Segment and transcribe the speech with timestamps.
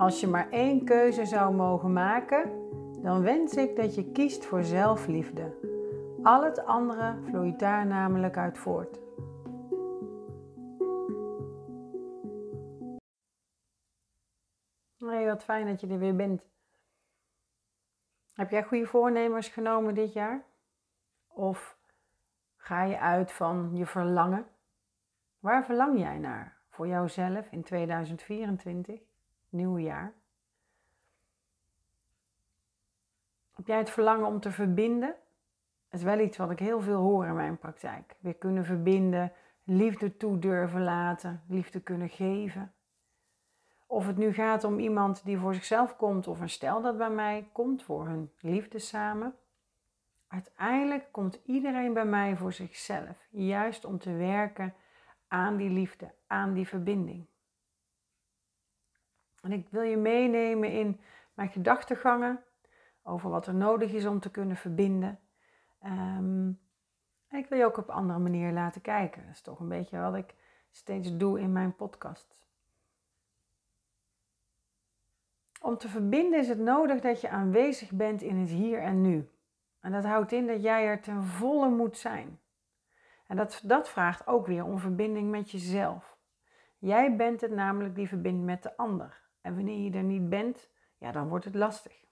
[0.00, 2.50] Als je maar één keuze zou mogen maken,
[3.02, 5.54] dan wens ik dat je kiest voor zelfliefde.
[6.22, 9.00] Al het andere vloeit daar namelijk uit voort.
[14.96, 16.42] Hey, wat fijn dat je er weer bent.
[18.32, 20.44] Heb jij goede voornemens genomen dit jaar?
[21.26, 21.78] Of
[22.56, 24.46] ga je uit van je verlangen?
[25.38, 29.09] Waar verlang jij naar voor jouzelf in 2024,
[29.52, 30.12] nieuwe jaar?
[33.50, 35.14] Heb jij het verlangen om te verbinden?
[35.88, 38.16] Dat is wel iets wat ik heel veel hoor in mijn praktijk.
[38.20, 39.32] Weer kunnen verbinden,
[39.64, 42.72] liefde toe durven laten, liefde kunnen geven.
[43.86, 47.10] Of het nu gaat om iemand die voor zichzelf komt of een stel dat bij
[47.10, 49.34] mij komt voor hun liefde samen.
[50.28, 54.74] Uiteindelijk komt iedereen bij mij voor zichzelf, juist om te werken
[55.28, 57.26] aan die liefde, aan die verbinding.
[59.40, 61.00] En ik wil je meenemen in
[61.34, 62.44] mijn gedachtegangen
[63.02, 65.20] over wat er nodig is om te kunnen verbinden.
[65.78, 66.58] En
[67.30, 69.22] ik wil je ook op andere manier laten kijken.
[69.22, 70.34] Dat is toch een beetje wat ik
[70.70, 72.38] steeds doe in mijn podcast.
[75.60, 79.30] Om te verbinden is het nodig dat je aanwezig bent in het hier en nu.
[79.80, 82.40] En dat houdt in dat jij er ten volle moet zijn.
[83.26, 86.16] En dat, dat vraagt ook weer om verbinding met jezelf.
[86.78, 89.19] Jij bent het namelijk die verbindt met de ander.
[89.40, 92.04] En wanneer je er niet bent, ja, dan wordt het lastig.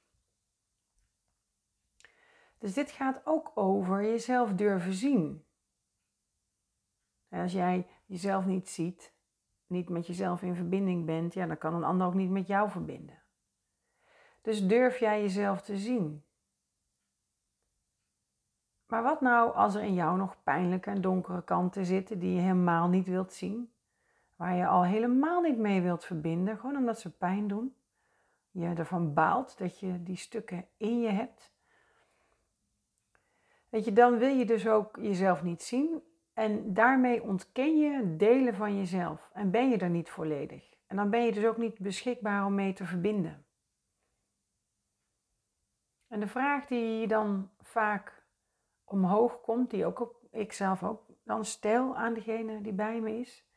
[2.58, 5.44] Dus dit gaat ook over jezelf durven zien.
[7.28, 9.14] Als jij jezelf niet ziet,
[9.66, 12.70] niet met jezelf in verbinding bent, ja, dan kan een ander ook niet met jou
[12.70, 13.22] verbinden.
[14.42, 16.24] Dus durf jij jezelf te zien.
[18.86, 22.40] Maar wat nou als er in jou nog pijnlijke en donkere kanten zitten die je
[22.40, 23.72] helemaal niet wilt zien?
[24.38, 27.74] Waar je al helemaal niet mee wilt verbinden, gewoon omdat ze pijn doen?
[28.50, 31.52] Je ervan baalt dat je die stukken in je hebt?
[33.68, 36.02] Weet je, dan wil je dus ook jezelf niet zien
[36.32, 40.74] en daarmee ontken je delen van jezelf en ben je er niet volledig.
[40.86, 43.46] En dan ben je dus ook niet beschikbaar om mee te verbinden.
[46.08, 48.26] En de vraag die dan vaak
[48.84, 53.47] omhoog komt, die ook ik zelf ook dan stel aan degene die bij me is,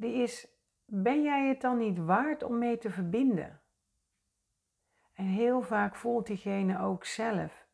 [0.00, 0.48] die is:
[0.84, 3.60] ben jij het dan niet waard om mee te verbinden?
[5.12, 7.66] En heel vaak voelt diegene ook zelf: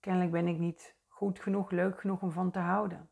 [0.00, 3.10] kennelijk ben ik niet goed genoeg, leuk genoeg om van te houden.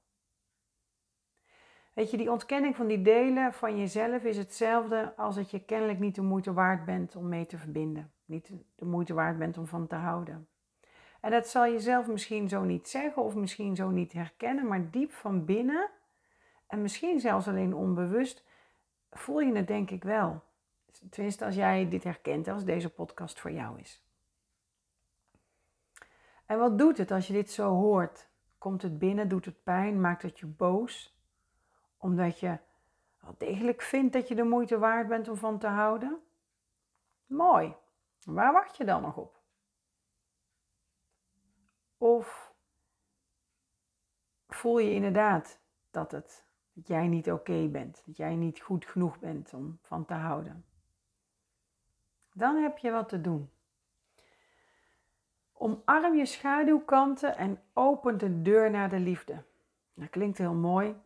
[1.94, 5.98] Weet je, die ontkenning van die delen van jezelf is hetzelfde als dat je kennelijk
[5.98, 8.12] niet de moeite waard bent om mee te verbinden.
[8.24, 10.48] Niet de moeite waard bent om van te houden.
[11.20, 14.90] En dat zal je zelf misschien zo niet zeggen of misschien zo niet herkennen, maar
[14.90, 15.90] diep van binnen,
[16.68, 18.44] en misschien zelfs alleen onbewust,
[19.10, 20.42] voel je het denk ik wel.
[21.10, 24.02] Tenminste, als jij dit herkent, als deze podcast voor jou is.
[26.46, 28.28] En wat doet het als je dit zo hoort?
[28.58, 31.18] Komt het binnen, doet het pijn, maakt het je boos?
[31.96, 32.58] Omdat je
[33.20, 36.22] wel degelijk vindt dat je de moeite waard bent om van te houden?
[37.26, 37.74] Mooi.
[38.24, 39.40] Waar wacht je dan nog op?
[41.98, 42.52] Of
[44.48, 46.47] voel je inderdaad dat, het,
[46.78, 50.64] dat jij niet oké bent, dat jij niet goed genoeg bent om van te houden?
[52.32, 53.50] Dan heb je wat te doen.
[55.52, 59.44] Omarm je schaduwkanten en open de deur naar de liefde.
[59.94, 60.96] Dat klinkt heel mooi,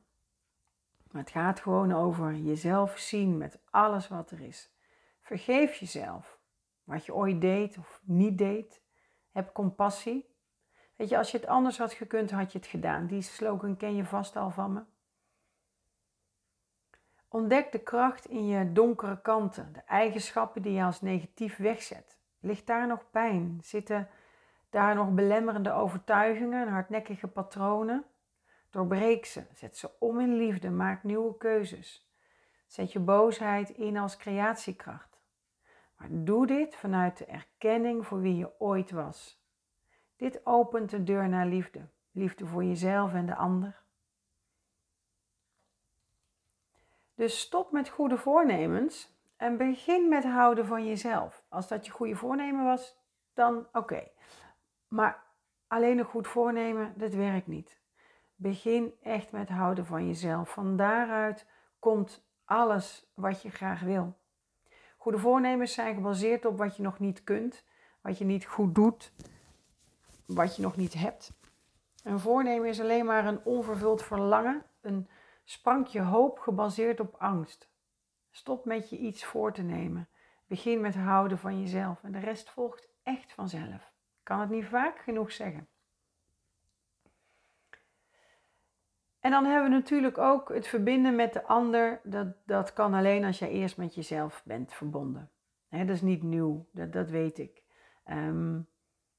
[1.10, 4.72] maar het gaat gewoon over jezelf zien met alles wat er is.
[5.20, 6.38] Vergeef jezelf
[6.84, 8.82] wat je ooit deed of niet deed.
[9.30, 10.34] Heb compassie.
[10.96, 13.06] Weet je, als je het anders had gekund, had je het gedaan.
[13.06, 14.82] Die slogan ken je vast al van me.
[17.32, 22.18] Ontdek de kracht in je donkere kanten, de eigenschappen die je als negatief wegzet.
[22.40, 23.58] Ligt daar nog pijn?
[23.62, 24.08] Zitten
[24.70, 28.04] daar nog belemmerende overtuigingen en hardnekkige patronen?
[28.70, 32.10] Doorbreek ze, zet ze om in liefde, maak nieuwe keuzes.
[32.66, 35.20] Zet je boosheid in als creatiekracht.
[35.96, 39.44] Maar doe dit vanuit de erkenning voor wie je ooit was.
[40.16, 41.88] Dit opent de deur naar liefde.
[42.10, 43.81] Liefde voor jezelf en de ander.
[47.22, 51.44] Dus stop met goede voornemens en begin met houden van jezelf.
[51.48, 52.98] Als dat je goede voornemen was,
[53.34, 54.08] dan oké.
[54.88, 55.22] Maar
[55.66, 57.80] alleen een goed voornemen, dat werkt niet.
[58.34, 60.50] Begin echt met houden van jezelf.
[60.50, 61.46] Van daaruit
[61.78, 64.18] komt alles wat je graag wil.
[64.96, 67.64] Goede voornemens zijn gebaseerd op wat je nog niet kunt,
[68.00, 69.12] wat je niet goed doet,
[70.26, 71.32] wat je nog niet hebt.
[72.04, 75.08] Een voornemen is alleen maar een onvervuld verlangen, een
[75.44, 77.70] sprankje hoop gebaseerd op angst.
[78.30, 80.08] Stop met je iets voor te nemen.
[80.46, 83.92] Begin met houden van jezelf en de rest volgt echt vanzelf.
[84.18, 85.68] Ik kan het niet vaak genoeg zeggen.
[89.20, 92.00] En dan hebben we natuurlijk ook het verbinden met de ander.
[92.02, 95.30] Dat, dat kan alleen als jij eerst met jezelf bent verbonden.
[95.68, 97.62] dat is niet nieuw, dat, dat weet ik.
[98.04, 98.60] Ehm,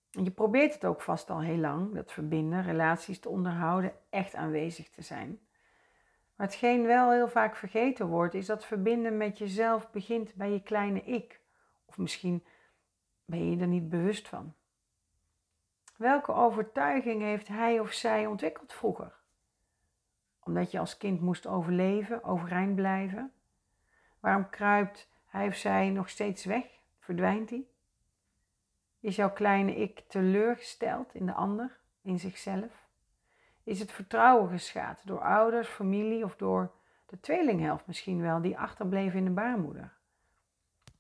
[0.10, 4.90] je probeert het ook vast al heel lang, dat verbinden, relaties te onderhouden, echt aanwezig
[4.90, 5.40] te zijn.
[6.44, 10.62] Maar hetgeen wel heel vaak vergeten wordt, is dat verbinden met jezelf begint bij je
[10.62, 11.42] kleine ik.
[11.86, 12.44] Of misschien
[13.26, 14.54] ben je er niet bewust van.
[15.98, 19.16] Welke overtuiging heeft hij of zij ontwikkeld vroeger?
[20.40, 23.32] Omdat je als kind moest overleven, overeind blijven?
[24.20, 26.66] Waarom kruipt hij of zij nog steeds weg?
[27.00, 27.68] Verdwijnt hij?
[29.00, 32.83] Is jouw kleine ik teleurgesteld in de ander, in zichzelf?
[33.64, 36.72] Is het vertrouwen geschaad door ouders, familie of door
[37.06, 39.94] de tweelinghelft misschien wel, die achterbleef in de baarmoeder?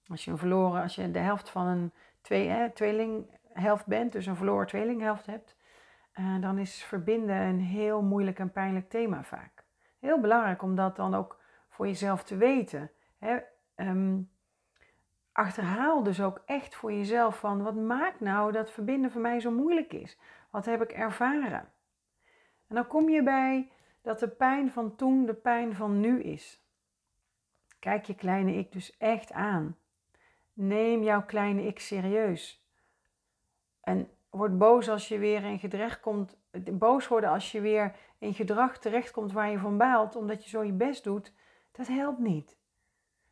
[0.07, 4.35] Als je een verloren, als je de helft van een twee, tweelinghelft bent, dus een
[4.35, 5.55] verloren tweelinghelft hebt,
[6.19, 9.63] uh, dan is verbinden een heel moeilijk en pijnlijk thema vaak.
[9.99, 11.39] Heel belangrijk om dat dan ook
[11.69, 12.91] voor jezelf te weten.
[13.19, 13.37] Hè?
[13.75, 14.21] Ehm,
[15.31, 19.51] achterhaal dus ook echt voor jezelf van wat maakt nou dat verbinden voor mij zo
[19.51, 20.19] moeilijk is?
[20.49, 21.72] Wat heb ik ervaren?
[22.73, 23.69] En dan kom je bij
[24.01, 26.63] dat de pijn van toen de pijn van nu is.
[27.79, 29.77] Kijk je kleine ik dus echt aan.
[30.53, 32.67] Neem jouw kleine ik serieus.
[33.81, 36.37] En word boos als je weer in gedrag komt.
[36.71, 40.63] Boos worden als je weer in gedrag terechtkomt waar je van baalt, omdat je zo
[40.63, 41.33] je best doet.
[41.71, 42.57] Dat helpt niet.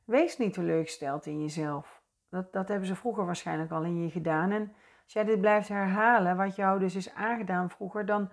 [0.05, 2.01] Wees niet teleurgesteld in jezelf.
[2.29, 4.51] Dat, dat hebben ze vroeger waarschijnlijk al in je gedaan.
[4.51, 4.73] En
[5.03, 8.31] als jij dit blijft herhalen, wat jou dus is aangedaan vroeger, dan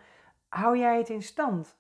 [0.49, 1.79] hou jij het in stand.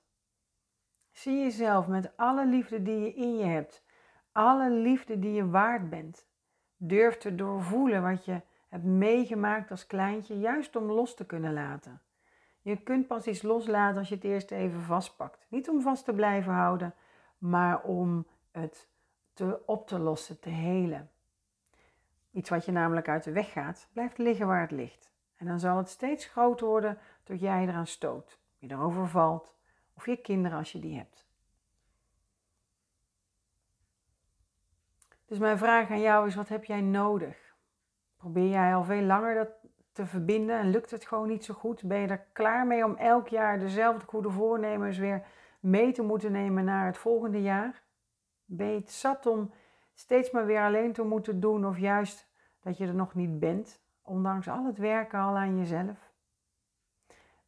[1.10, 3.84] Zie jezelf met alle liefde die je in je hebt,
[4.32, 6.26] alle liefde die je waard bent.
[6.76, 12.00] Durf te doorvoelen wat je hebt meegemaakt als kleintje, juist om los te kunnen laten.
[12.60, 15.46] Je kunt pas iets loslaten als je het eerst even vastpakt.
[15.48, 16.94] Niet om vast te blijven houden,
[17.38, 18.88] maar om het
[19.32, 21.10] te, op te lossen, te helen.
[22.30, 25.10] Iets wat je namelijk uit de weg gaat, blijft liggen waar het ligt.
[25.36, 29.56] En dan zal het steeds groter worden tot jij eraan stoot, je erover valt,
[29.94, 31.26] of je kinderen als je die hebt.
[35.26, 37.56] Dus mijn vraag aan jou is: wat heb jij nodig?
[38.16, 39.48] Probeer jij al veel langer dat
[39.92, 41.84] te verbinden en lukt het gewoon niet zo goed?
[41.84, 45.26] Ben je er klaar mee om elk jaar dezelfde goede voornemens weer
[45.60, 47.82] mee te moeten nemen naar het volgende jaar?
[48.44, 49.52] Ben je het zat om
[49.94, 52.28] steeds maar weer alleen te moeten doen of juist
[52.60, 56.07] dat je er nog niet bent, ondanks al het werken al aan jezelf?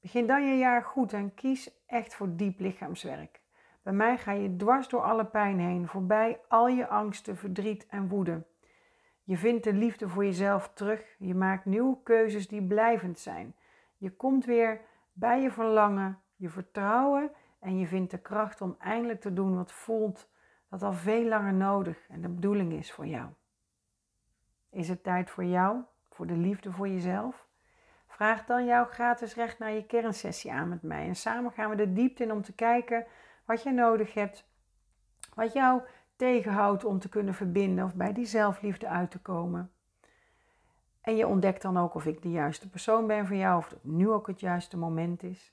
[0.00, 3.40] Begin dan je jaar goed en kies echt voor diep lichaamswerk.
[3.82, 8.08] Bij mij ga je dwars door alle pijn heen, voorbij al je angsten, verdriet en
[8.08, 8.46] woede.
[9.24, 11.14] Je vindt de liefde voor jezelf terug.
[11.18, 13.54] Je maakt nieuwe keuzes die blijvend zijn.
[13.96, 14.80] Je komt weer
[15.12, 19.72] bij je verlangen, je vertrouwen en je vindt de kracht om eindelijk te doen wat
[19.72, 20.30] voelt
[20.68, 23.28] dat al veel langer nodig en de bedoeling is voor jou.
[24.70, 27.48] Is het tijd voor jou, voor de liefde voor jezelf?
[28.20, 31.76] Vraag dan jouw gratis recht naar je kernsessie aan met mij en samen gaan we
[31.76, 33.06] de diepte in om te kijken
[33.44, 34.48] wat je nodig hebt,
[35.34, 35.82] wat jou
[36.16, 39.72] tegenhoudt om te kunnen verbinden of bij die zelfliefde uit te komen.
[41.00, 43.84] En je ontdekt dan ook of ik de juiste persoon ben voor jou, of het
[43.84, 45.52] nu ook het juiste moment is.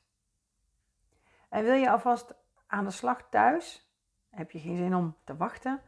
[1.49, 2.33] En wil je alvast
[2.67, 3.89] aan de slag thuis?
[4.29, 5.81] Heb je geen zin om te wachten?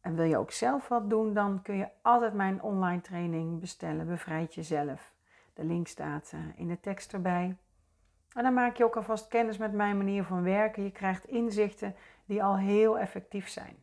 [0.00, 1.34] En wil je ook zelf wat doen?
[1.34, 4.06] Dan kun je altijd mijn online training bestellen.
[4.06, 5.13] Bevrijd jezelf.
[5.54, 7.56] De link staat eh, in de tekst erbij.
[8.32, 10.82] En dan maak je ook alvast kennis met mijn manier van werken.
[10.82, 11.94] Je krijgt inzichten
[12.24, 13.76] die al heel effectief zijn.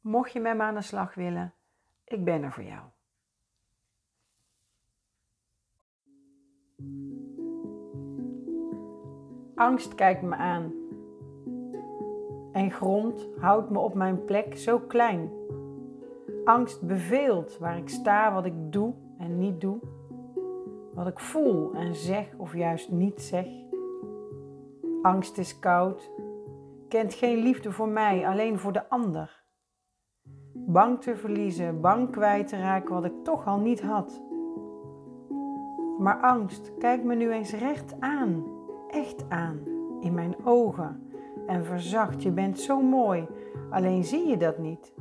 [0.00, 1.54] Mocht je met me aan de slag willen,
[2.04, 2.82] ik ben er voor jou.
[9.54, 10.72] Angst kijkt me aan.
[12.52, 15.30] En grond houdt me op mijn plek zo klein.
[16.44, 19.78] Angst beveelt waar ik sta, wat ik doe en niet doe.
[20.94, 23.46] Wat ik voel en zeg of juist niet zeg.
[25.02, 26.10] Angst is koud,
[26.88, 29.44] kent geen liefde voor mij, alleen voor de ander.
[30.54, 34.22] Bang te verliezen, bang kwijt te raken wat ik toch al niet had.
[35.98, 38.44] Maar angst, kijk me nu eens recht aan,
[38.88, 39.58] echt aan,
[40.00, 41.10] in mijn ogen
[41.46, 42.22] en verzacht.
[42.22, 43.26] Je bent zo mooi,
[43.70, 44.94] alleen zie je dat niet,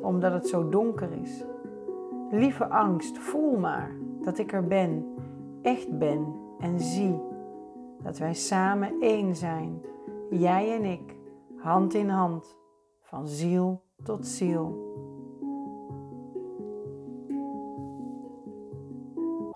[0.00, 1.44] omdat het zo donker is.
[2.30, 5.06] Lieve angst, voel maar dat ik er ben,
[5.62, 7.20] echt ben en zie
[8.02, 9.82] dat wij samen één zijn,
[10.30, 11.16] jij en ik,
[11.56, 12.56] hand in hand
[13.02, 14.86] van ziel tot ziel.